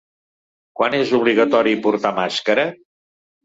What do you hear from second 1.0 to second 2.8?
és obligatori portar màscara?